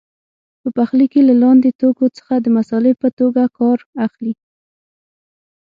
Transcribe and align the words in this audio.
په 0.61 0.69
پخلي 0.77 1.05
کې 1.13 1.21
له 1.29 1.35
لاندې 1.43 1.69
توکو 1.79 2.05
څخه 2.17 2.33
د 2.39 2.47
مسالې 2.57 2.93
په 3.01 3.07
توګه 3.19 3.43
کار 3.57 3.77
اخلي. 4.05 4.33